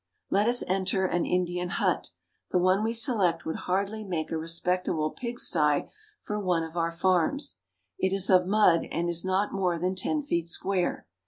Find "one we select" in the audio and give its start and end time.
2.57-3.45